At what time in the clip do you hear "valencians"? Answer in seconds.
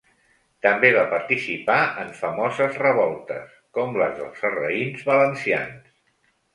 5.15-5.99